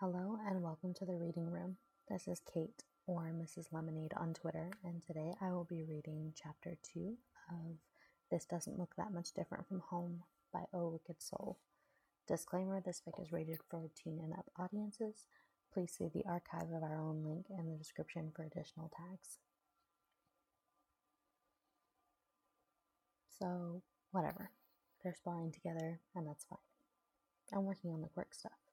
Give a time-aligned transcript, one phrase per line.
[0.00, 1.78] Hello and welcome to the reading room.
[2.10, 3.72] This is Kate or Mrs.
[3.72, 7.14] Lemonade on Twitter, and today I will be reading chapter 2
[7.50, 7.76] of
[8.30, 10.22] This Doesn't Look That Much Different from Home
[10.52, 11.56] by O Wicked Soul.
[12.28, 15.24] Disclaimer this book is rated for teen and up audiences.
[15.72, 19.38] Please see the archive of our own link in the description for additional tags.
[23.38, 24.50] So, whatever.
[25.02, 26.58] They're sparring together, and that's fine.
[27.50, 28.65] I'm working on the quirk stuff.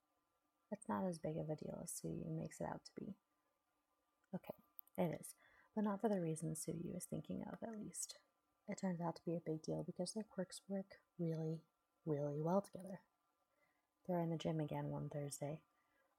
[0.73, 3.13] It's not as big of a deal as Tsuyu makes it out to be.
[4.34, 4.55] Okay,
[4.98, 5.35] it is,
[5.75, 8.15] but not for the reasons Tsuyu is thinking of, at least.
[8.67, 11.62] It turns out to be a big deal because their quirks work really,
[12.07, 13.01] really well together.
[14.07, 15.59] They're in the gym again one Thursday.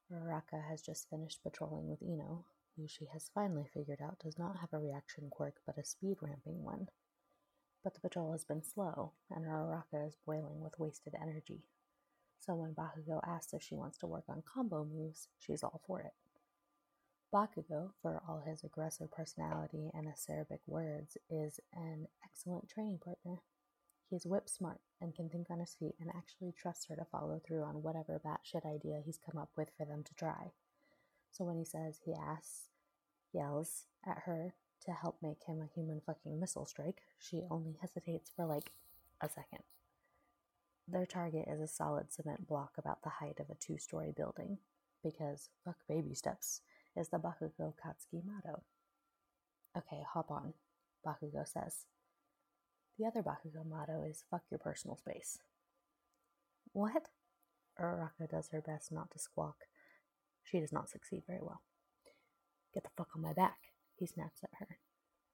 [0.09, 2.45] Uraraka has just finished patrolling with Ino,
[2.77, 6.19] who she has finally figured out does not have a reaction quirk but a speed
[6.21, 6.87] ramping one.
[7.83, 11.65] But the patrol has been slow, and Uraraka is boiling with wasted energy.
[12.45, 16.01] So when Bakugo asks if she wants to work on combo moves, she's all for
[16.01, 16.13] it.
[17.33, 23.41] Bakugo, for all his aggressive personality and acerbic words, is an excellent training partner.
[24.09, 27.41] He's whip smart and can think on his feet and actually trusts her to follow
[27.45, 30.51] through on whatever batshit idea he's come up with for them to try.
[31.31, 32.69] So when he says he asks,
[33.33, 34.53] yells at her
[34.85, 38.71] to help make him a human fucking missile strike, she only hesitates for like
[39.19, 39.63] a second.
[40.87, 44.59] Their target is a solid cement block about the height of a two story building,
[45.03, 46.61] because fuck baby steps
[46.95, 48.63] is the Bakugo Katsuki motto.
[49.75, 50.53] Okay, hop on,
[51.05, 51.85] Bakugo says.
[52.97, 55.39] The other Bakugo motto is fuck your personal space.
[56.71, 57.09] What?
[57.79, 59.65] Uraraka does her best not to squawk.
[60.43, 61.61] She does not succeed very well.
[62.73, 63.57] Get the fuck on my back,
[63.95, 64.77] he snaps at her.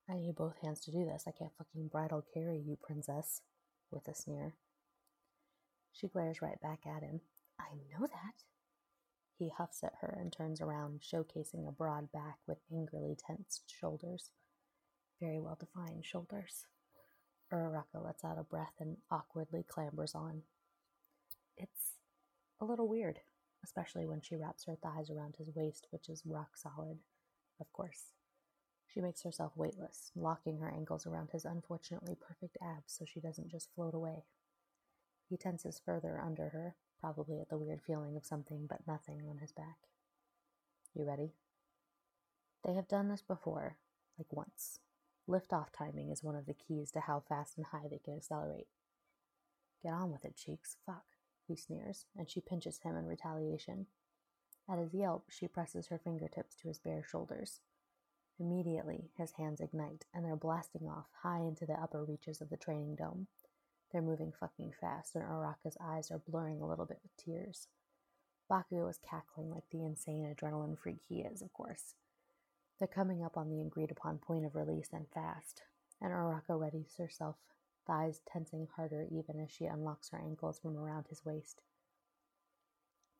[0.09, 1.25] I need both hands to do this.
[1.27, 3.41] I can't fucking bridal carry you, princess,
[3.91, 4.55] with a sneer.
[5.91, 7.21] She glares right back at him.
[7.59, 8.43] I know that.
[9.37, 14.29] He huffs at her and turns around, showcasing a broad back with angrily tensed shoulders.
[15.19, 16.65] Very well defined shoulders.
[17.51, 20.43] Uraraka lets out a breath and awkwardly clambers on.
[21.57, 21.97] It's
[22.59, 23.19] a little weird,
[23.63, 26.99] especially when she wraps her thighs around his waist, which is rock solid,
[27.59, 28.13] of course.
[28.87, 33.49] She makes herself weightless, locking her ankles around his unfortunately perfect abs so she doesn't
[33.49, 34.25] just float away.
[35.31, 39.37] He tenses further under her, probably at the weird feeling of something but nothing on
[39.37, 39.77] his back.
[40.93, 41.35] You ready?
[42.65, 43.77] They have done this before,
[44.17, 44.81] like once.
[45.27, 48.67] Lift-off timing is one of the keys to how fast and high they can accelerate.
[49.81, 50.75] Get on with it, cheeks.
[50.85, 51.05] Fuck,
[51.47, 53.85] he sneers, and she pinches him in retaliation.
[54.69, 57.61] At his yelp, she presses her fingertips to his bare shoulders.
[58.37, 62.57] Immediately, his hands ignite, and they're blasting off high into the upper reaches of the
[62.57, 63.27] training dome.
[63.91, 67.67] They're moving fucking fast, and Araka's eyes are blurring a little bit with tears.
[68.49, 71.95] Bakugo is cackling like the insane adrenaline freak he is, of course.
[72.79, 75.63] They're coming up on the agreed upon point of release and fast,
[76.01, 77.35] and Araka readies herself,
[77.85, 81.61] thighs tensing harder even as she unlocks her ankles from around his waist.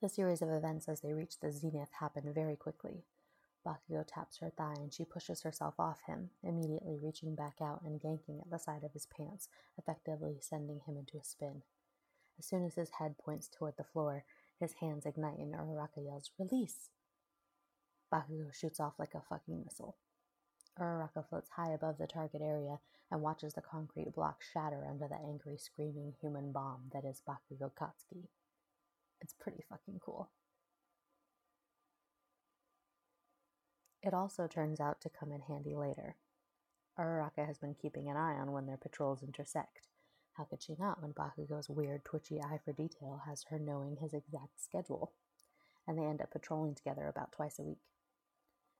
[0.02, 3.04] The series of events as they reach the zenith happen very quickly.
[3.66, 8.02] Bakugo taps her thigh and she pushes herself off him, immediately reaching back out and
[8.04, 11.62] yanking at the side of his pants, effectively sending him into a spin.
[12.40, 14.26] As soon as his head points toward the floor,
[14.60, 16.90] his hands ignite and Uraraka yells, Release!
[18.12, 19.96] Bakugo shoots off like a fucking missile.
[20.80, 22.80] Uraraka floats high above the target area
[23.12, 27.72] and watches the concrete block shatter under the angry, screaming human bomb that is Bakugo
[27.80, 28.28] Katsuki.
[29.20, 30.30] It's pretty fucking cool.
[34.04, 36.16] It also turns out to come in handy later.
[36.98, 39.88] Uraraka has been keeping an eye on when their patrols intersect.
[40.34, 44.14] How could she not when Bakugo's weird, twitchy eye for detail has her knowing his
[44.14, 45.14] exact schedule?
[45.88, 47.82] And they end up patrolling together about twice a week.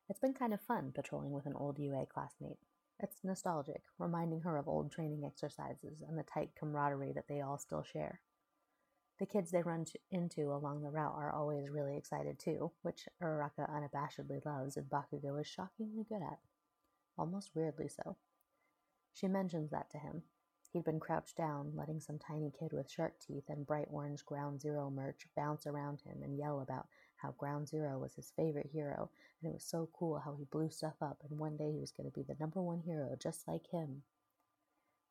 [0.10, 2.60] It's been kind of fun patrolling with an old UA classmate.
[3.00, 7.58] It's nostalgic, reminding her of old training exercises and the tight camaraderie that they all
[7.58, 8.22] still share.
[9.22, 13.70] The kids they run into along the route are always really excited too, which Uraraka
[13.70, 16.40] unabashedly loves and Bakugo is shockingly good at.
[17.20, 18.18] Almost weirdly so.
[19.14, 20.24] She mentions that to him.
[20.74, 24.60] He'd been crouched down, letting some tiny kid with shark teeth and bright orange Ground
[24.60, 29.12] Zero merch bounce around him and yell about how Ground Zero was his favorite hero,
[29.40, 31.92] and it was so cool how he blew stuff up, and one day he was
[31.92, 34.02] going to be the number one hero just like him.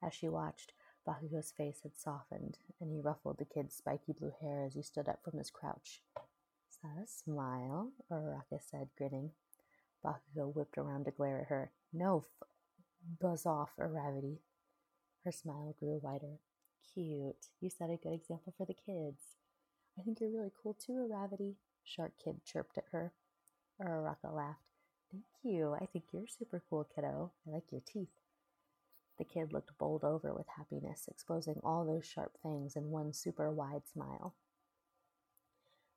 [0.02, 0.72] As she watched,
[1.06, 5.08] Bakugo's face had softened, and he ruffled the kid's spiky blue hair as he stood
[5.08, 6.02] up from his crouch.
[6.70, 7.92] Is that a smile?
[8.10, 9.30] Uraraka said, grinning.
[10.04, 11.72] Bakugo whipped around to glare at her.
[11.92, 12.48] No, f-
[13.20, 14.38] buzz off, Uravity.
[15.24, 16.38] Her smile grew wider.
[16.94, 17.48] Cute.
[17.60, 19.36] You set a good example for the kids.
[19.98, 21.54] I think you're really cool too, Uravity.
[21.84, 23.12] Shark Kid chirped at her.
[23.80, 24.60] Uraraka laughed.
[25.10, 25.74] Thank you.
[25.74, 27.32] I think you're super cool, kiddo.
[27.46, 28.08] I like your teeth.
[29.20, 33.50] The kid looked bowled over with happiness, exposing all those sharp fangs in one super
[33.50, 34.34] wide smile.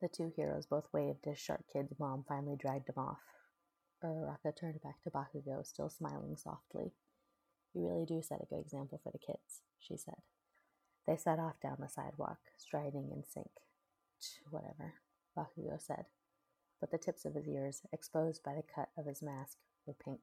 [0.02, 3.22] The two heroes both waved as Shark Kid's mom finally dragged him off.
[4.04, 6.92] Uraraka turned back to Bakugo, still smiling softly.
[7.74, 10.22] You really do set a good example for the kids, she said.
[11.08, 13.52] They set off down the sidewalk, striding in sync.
[14.52, 14.96] Whatever,
[15.38, 16.08] Bakugo said,
[16.82, 20.20] but the tips of his ears, exposed by the cut of his mask, were pink.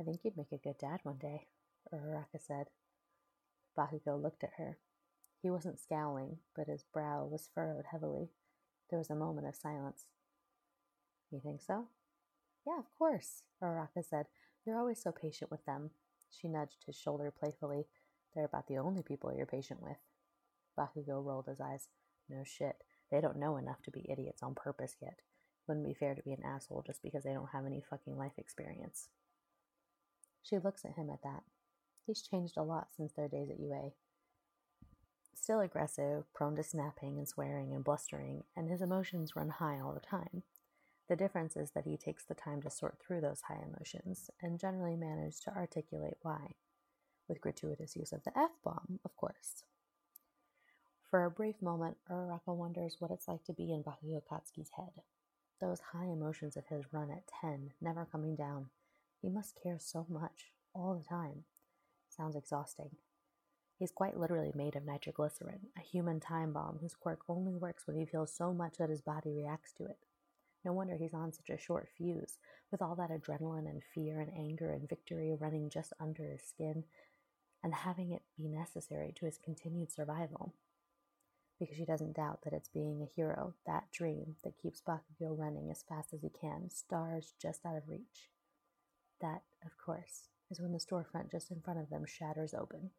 [0.00, 1.46] I think you'd make a good dad one day,
[1.92, 2.66] Uraraka said.
[3.76, 4.78] Bakugo looked at her.
[5.42, 8.30] He wasn't scowling, but his brow was furrowed heavily.
[8.90, 10.06] There was a moment of silence.
[11.30, 11.88] You think so?
[12.66, 14.26] Yeah, of course, Uraraka said.
[14.64, 15.90] You're always so patient with them.
[16.30, 17.86] She nudged his shoulder playfully.
[18.34, 19.98] They're about the only people you're patient with.
[20.78, 21.88] Bakugo rolled his eyes.
[22.28, 22.76] No shit.
[23.10, 25.20] They don't know enough to be idiots on purpose yet.
[25.66, 28.38] Wouldn't be fair to be an asshole just because they don't have any fucking life
[28.38, 29.08] experience.
[30.42, 31.42] She looks at him at that.
[32.06, 33.92] He's changed a lot since their days at UA
[35.44, 39.92] still aggressive, prone to snapping and swearing and blustering, and his emotions run high all
[39.92, 40.42] the time.
[41.06, 44.58] The difference is that he takes the time to sort through those high emotions and
[44.58, 46.54] generally manages to articulate why,
[47.28, 49.64] with gratuitous use of the F bomb, of course.
[51.10, 55.02] For a brief moment, Uraraka wonders what it's like to be in Bakugo Katsuki's head.
[55.60, 58.70] Those high emotions of his run at 10, never coming down.
[59.20, 61.44] He must care so much, all the time.
[62.16, 62.90] Sounds exhausting.
[63.76, 67.96] He's quite literally made of nitroglycerin, a human time bomb whose quirk only works when
[67.96, 69.98] he feels so much that his body reacts to it.
[70.64, 72.38] No wonder he's on such a short fuse,
[72.70, 76.84] with all that adrenaline and fear and anger and victory running just under his skin,
[77.64, 80.54] and having it be necessary to his continued survival.
[81.58, 85.70] Because she doesn't doubt that it's being a hero, that dream that keeps Bakugo running
[85.70, 88.30] as fast as he can, stars just out of reach.
[89.20, 92.90] That, of course, is when the storefront just in front of them shatters open.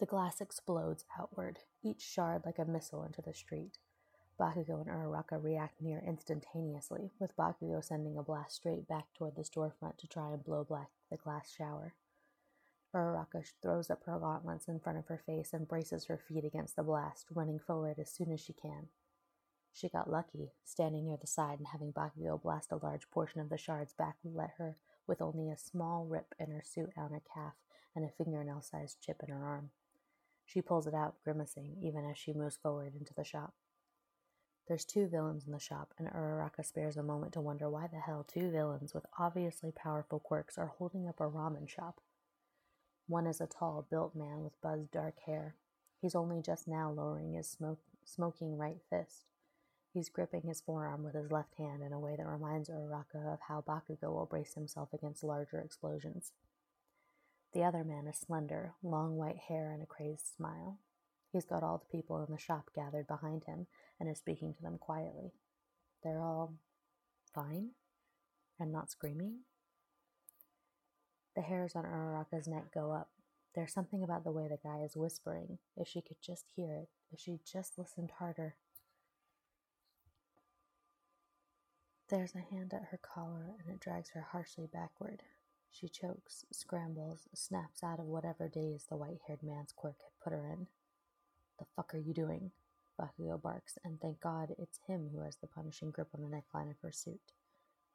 [0.00, 3.78] The glass explodes outward, each shard like a missile into the street.
[4.38, 9.42] Bakugo and Uraraka react near instantaneously, with Bakugo sending a blast straight back toward the
[9.42, 11.94] storefront to try and blow back the glass shower.
[12.92, 16.74] Uraraka throws up her gauntlets in front of her face and braces her feet against
[16.76, 18.88] the blast, running forward as soon as she can.
[19.74, 23.48] She got lucky, standing near the side and having Bakugo blast a large portion of
[23.48, 24.76] the shards back let her
[25.08, 27.54] with only a small rip in her suit on her calf
[27.94, 29.70] and a fingernail sized chip in her arm.
[30.46, 33.54] She pulls it out, grimacing, even as she moves forward into the shop.
[34.68, 37.98] There's two villains in the shop, and Uraraka spares a moment to wonder why the
[37.98, 42.00] hell two villains with obviously powerful quirks are holding up a ramen shop.
[43.08, 45.56] One is a tall, built man with buzzed dark hair.
[46.00, 49.33] He's only just now lowering his smoke, smoking right fist.
[49.94, 53.38] He's gripping his forearm with his left hand in a way that reminds Uraraka of
[53.46, 56.32] how Bakugo will brace himself against larger explosions.
[57.52, 60.78] The other man is slender, long white hair, and a crazed smile.
[61.32, 63.68] He's got all the people in the shop gathered behind him
[64.00, 65.30] and is speaking to them quietly.
[66.02, 66.54] They're all
[67.32, 67.70] fine
[68.58, 69.42] and not screaming.
[71.36, 73.10] The hairs on Uraraka's neck go up.
[73.54, 75.58] There's something about the way the guy is whispering.
[75.76, 78.56] If she could just hear it, if she just listened harder.
[82.08, 85.22] There's a hand at her collar and it drags her harshly backward.
[85.70, 90.32] She chokes, scrambles, snaps out of whatever daze the white haired man's quirk had put
[90.32, 90.66] her in.
[91.58, 92.52] The fuck are you doing?
[93.00, 96.70] Bakugo barks, and thank God it's him who has the punishing grip on the neckline
[96.70, 97.32] of her suit.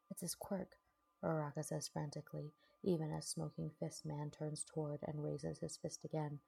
[0.09, 0.77] It's his quirk,
[1.23, 6.39] Uraraka says frantically, even as Smoking Fist Man turns toward and raises his fist again.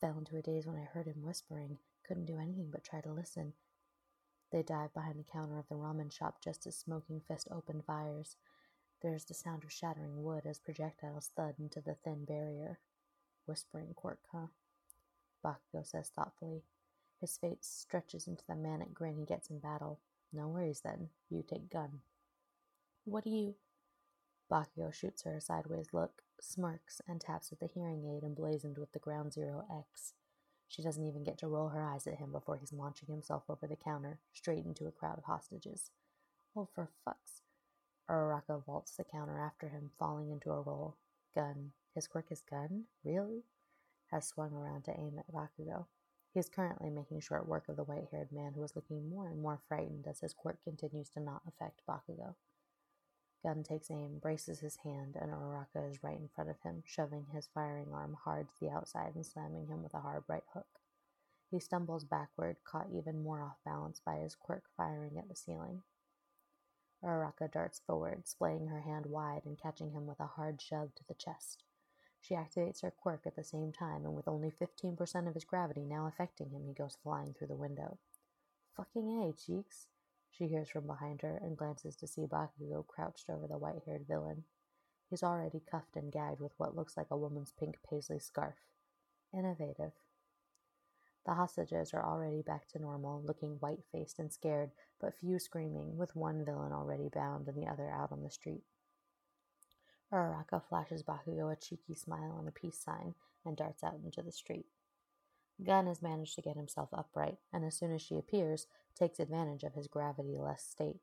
[0.00, 3.12] Fell into a daze when I heard him whispering, couldn't do anything but try to
[3.12, 3.54] listen.
[4.52, 8.36] They dive behind the counter of the ramen shop just as Smoking Fist opened fires.
[9.02, 12.78] There's the sound of shattering wood as projectiles thud into the thin barrier.
[13.46, 14.46] Whispering quirk, huh?
[15.44, 16.62] Bakugo says thoughtfully.
[17.20, 20.00] His face stretches into the manic grin he gets in battle.
[20.32, 21.10] No worries then.
[21.30, 22.00] You take gun.
[23.04, 23.54] What do you.
[24.50, 28.92] Bakugo shoots her a sideways look, smirks, and taps at the hearing aid emblazoned with
[28.92, 30.14] the Ground Zero X.
[30.68, 33.66] She doesn't even get to roll her eyes at him before he's launching himself over
[33.66, 35.90] the counter, straight into a crowd of hostages.
[36.54, 37.42] Oh, for fuck's
[38.08, 40.96] Uraraka vaults the counter after him, falling into a roll.
[41.34, 41.72] Gun.
[41.94, 42.84] His quickest gun?
[43.04, 43.42] Really?
[44.10, 45.86] Has swung around to aim at Bakugo.
[46.32, 49.28] He is currently making short work of the white haired man who is looking more
[49.28, 52.34] and more frightened as his quirk continues to not affect Bakugo.
[53.42, 57.26] Gun takes aim, braces his hand, and Uraraka is right in front of him, shoving
[57.26, 60.80] his firing arm hard to the outside and slamming him with a hard right hook.
[61.50, 65.82] He stumbles backward, caught even more off balance by his quirk firing at the ceiling.
[67.04, 71.04] Uraraka darts forward, splaying her hand wide and catching him with a hard shove to
[71.06, 71.62] the chest.
[72.20, 75.84] She activates her quirk at the same time, and with only 15% of his gravity
[75.84, 77.98] now affecting him, he goes flying through the window.
[78.76, 79.86] Fucking A, cheeks,
[80.36, 84.06] she hears from behind her and glances to see Bakugo crouched over the white haired
[84.06, 84.44] villain.
[85.08, 88.56] He's already cuffed and gagged with what looks like a woman's pink paisley scarf.
[89.32, 89.92] Innovative.
[91.24, 95.96] The hostages are already back to normal, looking white faced and scared, but few screaming,
[95.96, 98.62] with one villain already bound and the other out on the street.
[100.12, 103.14] Uraraka flashes Bakugo a cheeky smile and a peace sign
[103.44, 104.66] and darts out into the street.
[105.64, 109.62] Gun has managed to get himself upright, and as soon as she appears, takes advantage
[109.62, 111.00] of his gravity-less state.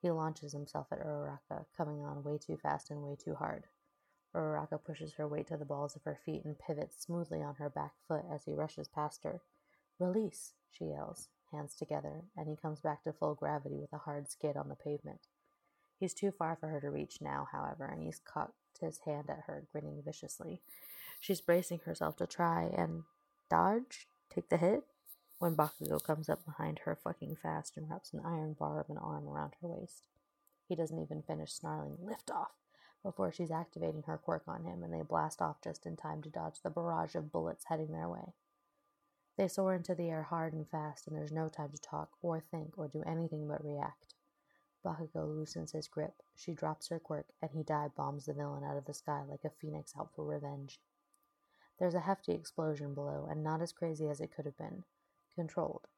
[0.00, 3.64] He launches himself at Uraraka, coming on way too fast and way too hard.
[4.34, 7.68] Uraraka pushes her weight to the balls of her feet and pivots smoothly on her
[7.68, 9.42] back foot as he rushes past her.
[9.98, 14.30] Release, she yells, hands together, and he comes back to full gravity with a hard
[14.30, 15.20] skid on the pavement.
[16.00, 19.44] He's too far for her to reach now, however, and he's cocked his hand at
[19.46, 20.62] her, grinning viciously.
[21.20, 23.04] She's bracing herself to try and
[23.52, 24.84] dodge, take the hit,
[25.38, 28.96] when Bakugo comes up behind her fucking fast and wraps an iron bar of an
[28.96, 30.08] arm around her waist.
[30.66, 32.52] He doesn't even finish snarling, lift off,
[33.02, 36.30] before she's activating her quirk on him, and they blast off just in time to
[36.30, 38.32] dodge the barrage of bullets heading their way.
[39.36, 42.40] They soar into the air hard and fast, and there's no time to talk or
[42.40, 44.14] think or do anything but react.
[44.82, 48.78] Bakugo loosens his grip, she drops her quirk, and he dive bombs the villain out
[48.78, 50.80] of the sky like a phoenix out for revenge.
[51.82, 54.84] There's a hefty explosion below, and not as crazy as it could have been.
[55.34, 55.88] Controlled.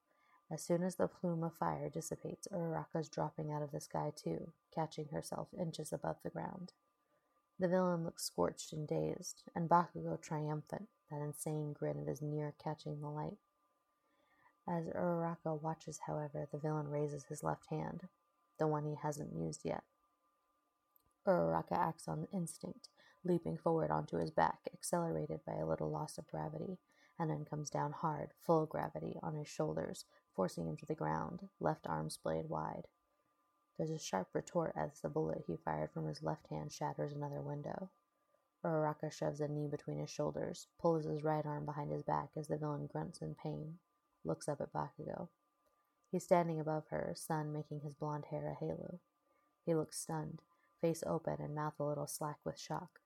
[0.50, 4.52] As soon as the plume of fire dissipates, Uraraka's dropping out of the sky too,
[4.74, 6.72] catching herself inches above the ground.
[7.58, 12.54] The villain looks scorched and dazed, and Bakugo triumphant, that insane grin of his near
[12.58, 13.36] catching the light.
[14.66, 18.08] As Uraraka watches, however, the villain raises his left hand,
[18.58, 19.84] the one he hasn't used yet.
[21.26, 22.88] Uraraka acts on instinct,
[23.24, 26.78] leaping forward onto his back, accelerated by a little loss of gravity,
[27.18, 30.04] and then comes down hard, full gravity, on his shoulders,
[30.34, 32.86] forcing him to the ground, left arm splayed wide.
[33.76, 37.40] There's a sharp retort as the bullet he fired from his left hand shatters another
[37.40, 37.90] window.
[38.64, 42.48] Uraraka shoves a knee between his shoulders, pulls his right arm behind his back as
[42.48, 43.78] the villain grunts in pain,
[44.24, 45.28] looks up at Bakugo.
[46.10, 49.00] He's standing above her, sun making his blond hair a halo.
[49.66, 50.42] He looks stunned,
[50.80, 53.00] face open and mouth a little slack with shock.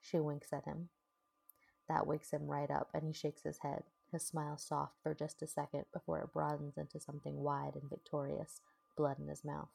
[0.00, 0.88] She winks at him.
[1.88, 5.42] That wakes him right up, and he shakes his head, his smile soft for just
[5.42, 8.60] a second before it broadens into something wide and victorious,
[8.96, 9.68] blood in his mouth.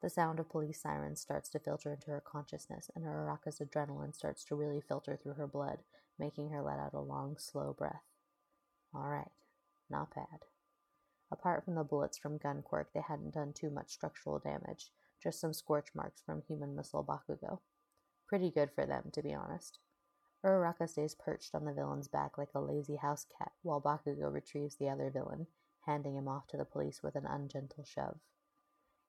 [0.00, 4.44] The sound of police sirens starts to filter into her consciousness, and Uraraka's adrenaline starts
[4.44, 5.78] to really filter through her blood,
[6.18, 8.04] making her let out a long, slow breath.
[8.94, 9.30] All right,
[9.90, 10.44] not bad.
[11.30, 14.90] Apart from the bullets from gun quirk, they hadn't done too much structural damage,
[15.22, 17.58] just some scorch marks from human missile Bakugo.
[18.28, 19.78] Pretty good for them, to be honest.
[20.44, 24.76] Uraraka stays perched on the villain's back like a lazy house cat, while Bakugo retrieves
[24.76, 25.46] the other villain,
[25.86, 28.18] handing him off to the police with an ungentle shove.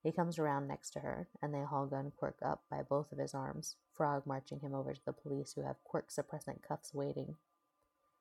[0.02, 3.18] He comes around next to her, and they haul Gun Quirk up by both of
[3.18, 7.36] his arms, Frog marching him over to the police who have quirk suppressant cuffs waiting.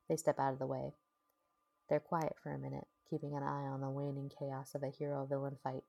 [0.09, 0.95] They step out of the way.
[1.89, 5.25] They're quiet for a minute, keeping an eye on the waning chaos of a hero
[5.25, 5.85] villain fight.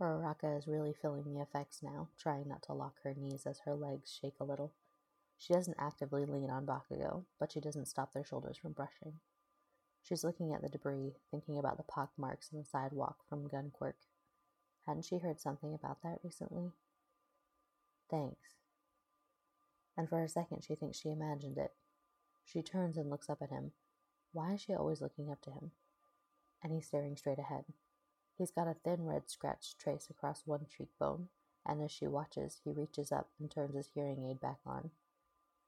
[0.00, 3.74] Uraraka is really feeling the effects now, trying not to lock her knees as her
[3.74, 4.72] legs shake a little.
[5.38, 9.20] She doesn't actively lean on Bakugo, but she doesn't stop their shoulders from brushing.
[10.02, 13.70] She's looking at the debris, thinking about the pock marks in the sidewalk from Gun
[13.72, 13.96] Quirk.
[14.86, 16.72] Hadn't she heard something about that recently?
[18.10, 18.56] Thanks.
[19.96, 21.72] And for a second, she thinks she imagined it.
[22.44, 23.72] She turns and looks up at him.
[24.32, 25.70] Why is she always looking up to him?
[26.62, 27.64] And he's staring straight ahead.
[28.36, 31.28] He's got a thin red scratch trace across one cheekbone,
[31.64, 34.90] and as she watches, he reaches up and turns his hearing aid back on.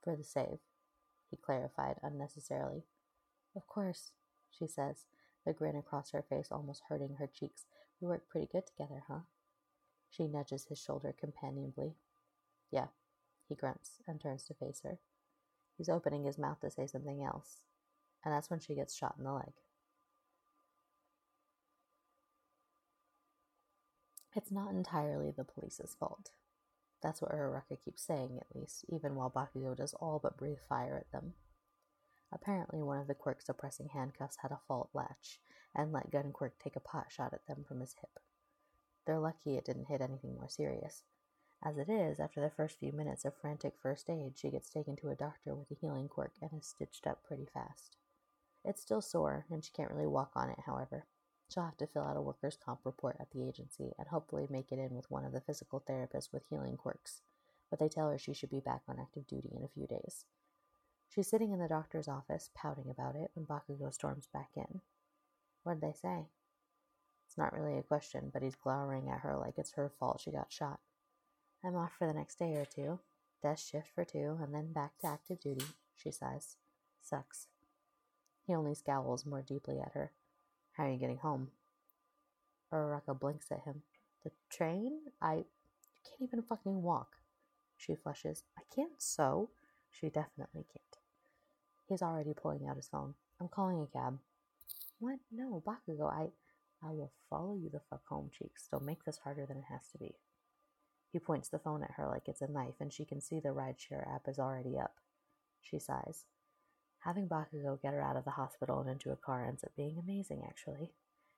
[0.03, 0.59] For the save,
[1.31, 2.85] he clarified unnecessarily.
[3.55, 4.11] Of course,
[4.51, 5.07] she says,
[5.45, 7.67] the grin across her face almost hurting her cheeks
[8.01, 9.21] we work pretty good together, huh?
[10.11, 11.95] She nudges his shoulder companionably.
[12.71, 12.89] Yeah,
[13.49, 14.99] he grunts and turns to face her.
[15.77, 17.61] He's opening his mouth to say something else,
[18.25, 19.53] and that's when she gets shot in the leg.
[24.37, 26.29] It's not entirely the police's fault.
[27.03, 30.99] That's what Uraraka keeps saying, at least, even while Bakugo does all but breathe fire
[30.99, 31.33] at them.
[32.31, 35.41] Apparently, one of the quirk suppressing handcuffs had a fault latch,
[35.75, 38.21] and let Gun Quirk take a pot shot at them from his hip.
[39.07, 41.05] They're lucky it didn't hit anything more serious.
[41.65, 44.97] As it is, after the first few minutes of frantic first aid, she gets taken
[44.97, 47.97] to a doctor with a healing quirk and is stitched up pretty fast.
[48.67, 51.07] It's still sore, and she can't really walk on it, however.
[51.49, 54.73] She'll have to fill out a workers' comp report at the agency and hopefully make
[54.73, 57.21] it in with one of the physical therapists with healing quirks,
[57.71, 60.25] but they tell her she should be back on active duty in a few days.
[61.09, 64.81] She's sitting in the doctor's office, pouting about it, when Bakugo storms back in.
[65.63, 66.27] What'd they say?
[67.27, 70.31] It's not really a question, but he's glowering at her like it's her fault she
[70.31, 70.81] got shot.
[71.65, 73.01] I'm off for the next day or two.
[73.43, 76.57] Desk shift for two, and then back to active duty, she sighs.
[77.03, 77.47] Sucks.
[78.47, 80.13] He only scowls more deeply at her.
[80.77, 81.49] How are you getting home?
[82.73, 83.83] Uraraka blinks at him.
[84.25, 85.01] The train?
[85.23, 85.35] I.
[85.35, 85.45] You
[86.05, 87.17] can't even fucking walk.
[87.77, 88.45] She flushes.
[88.59, 89.51] I can't sew.
[89.91, 90.97] She definitely can't.
[91.89, 93.15] He's already pulling out his phone.
[93.41, 94.19] I'm calling a cab.
[94.99, 95.19] What?
[95.33, 96.29] No, Bakugo, I.
[96.87, 98.69] I will follow you the fuck home, Cheeks.
[98.71, 100.17] Don't make this harder than it has to be.
[101.11, 103.49] He points the phone at her like it's a knife, and she can see the
[103.49, 104.97] rideshare app is already up.
[105.63, 106.27] She sighs.
[107.07, 109.97] Having Bakugo get her out of the hospital and into a car ends up being
[109.97, 110.91] amazing, actually.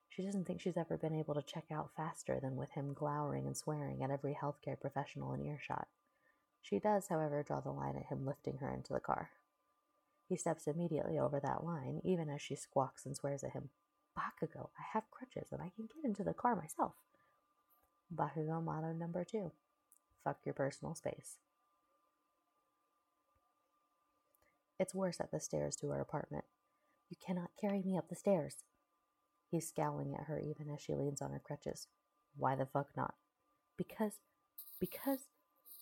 [0.08, 3.46] She doesn't think she's ever been able to check out faster than with him glowering
[3.46, 5.87] and swearing at every healthcare professional in earshot.
[6.62, 9.28] She does, however, draw the line at him lifting her into the car.
[10.26, 13.68] He steps immediately over that line, even as she squawks and swears at him.
[14.16, 16.94] Bakugo, I have crutches and I can get into the car myself.
[18.14, 19.52] Bakugo motto number two
[20.25, 21.37] fuck your personal space.
[24.78, 26.44] It's worse at the stairs to her apartment.
[27.11, 28.56] You cannot carry me up the stairs.
[29.50, 31.88] He's scowling at her even as she leans on her crutches.
[32.37, 33.14] Why the fuck not?
[33.76, 34.20] Because,
[34.78, 35.20] because,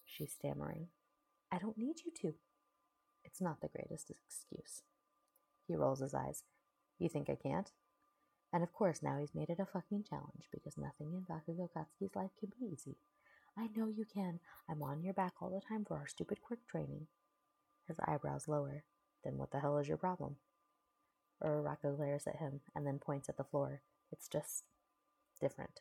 [0.05, 0.89] she's stammering.
[1.53, 2.35] I don't need you to.
[3.25, 4.83] It's not the greatest excuse.
[5.67, 6.45] He rolls his eyes.
[6.99, 7.71] You think I can't?
[8.53, 11.69] And of course, now he's made it a fucking challenge because nothing in Bakugo
[12.15, 12.97] life can be easy.
[13.59, 14.41] I know you can.
[14.71, 17.09] I'm on your back all the time for our stupid quirk training.
[17.87, 18.85] His eyebrows lower.
[19.25, 20.37] Then what the hell is your problem?
[21.43, 23.83] Uraraka glares at him and then points at the floor.
[24.11, 24.65] It's just
[25.41, 25.81] different.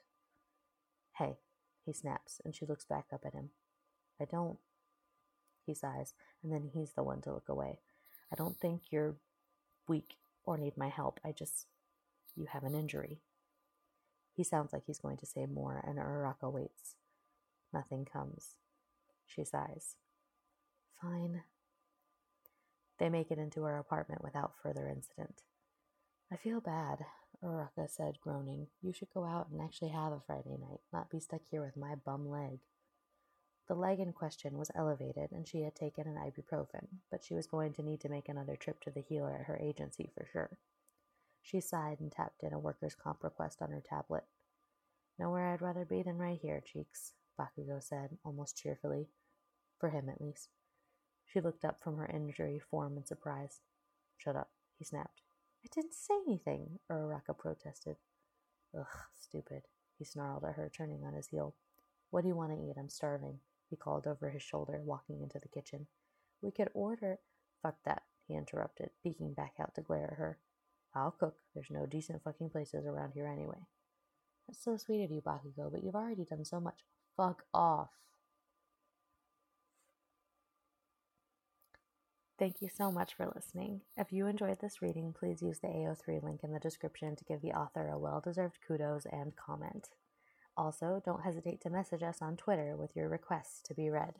[1.18, 1.38] Hey,
[1.86, 3.52] he snaps, and she looks back up at him.
[4.20, 4.58] I don't.
[5.66, 6.14] He sighs,
[6.44, 7.80] and then he's the one to look away.
[8.32, 9.16] I don't think you're
[9.88, 11.20] weak or need my help.
[11.24, 11.68] I just.
[12.36, 13.22] You have an injury.
[14.34, 16.96] He sounds like he's going to say more, and Uraraka waits.
[17.74, 18.56] Nothing comes.
[19.26, 19.96] She sighs.
[21.02, 21.44] Fine,
[23.00, 25.44] they make it into her apartment without further incident.
[26.32, 27.06] I feel bad,
[27.44, 28.68] Uraraka said, groaning.
[28.82, 31.78] You should go out and actually have a Friday night, not be stuck here with
[31.78, 32.60] my bum leg.
[33.68, 37.48] The leg in question was elevated, and she had taken an ibuprofen, but she was
[37.48, 40.58] going to need to make another trip to the healer at her agency for sure.
[41.42, 44.24] She sighed and tapped in a workers' comp request on her tablet.
[45.18, 49.10] Nowhere I'd rather be than right here, Cheeks, Bakugo said, almost cheerfully.
[49.80, 50.50] For him, at least.
[51.36, 53.60] She looked up from her injury form in surprise.
[54.16, 55.22] Shut up, he snapped.
[55.66, 57.98] I didn't say anything, Uraraka protested.
[58.74, 58.86] Ugh,
[59.20, 59.64] stupid,
[60.00, 61.54] he snarled at her, turning on his heel.
[62.10, 62.78] What do you want to eat?
[62.80, 65.88] I'm starving, he called over his shoulder, walking into the kitchen.
[66.42, 67.20] We could order.
[67.62, 70.38] Fuck that, he interrupted, peeking back out to glare at her.
[70.96, 71.36] I'll cook.
[71.54, 73.68] There's no decent fucking places around here anyway.
[74.48, 76.86] That's so sweet of you, Bakugo, but you've already done so much.
[77.18, 77.90] Fuck off.
[82.38, 83.82] Thank you so much for listening.
[83.96, 87.42] If you enjoyed this reading, please use the AO3 link in the description to give
[87.42, 89.88] the author a well deserved kudos and comment.
[90.58, 94.16] Also, don't hesitate to message us on Twitter with your requests to be read.